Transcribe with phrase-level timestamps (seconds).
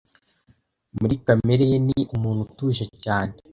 [0.99, 3.33] Muri kamere ye ni umuntu utuje cyane.